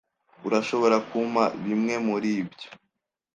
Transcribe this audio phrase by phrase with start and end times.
[0.47, 2.69] Urashobora kumpa bimwe muribyo?